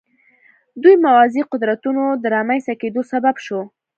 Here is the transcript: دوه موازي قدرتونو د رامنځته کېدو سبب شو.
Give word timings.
دوه 0.81 0.93
موازي 1.05 1.41
قدرتونو 1.51 2.03
د 2.21 2.23
رامنځته 2.35 2.73
کېدو 2.81 3.01
سبب 3.11 3.35
شو. 3.45 3.61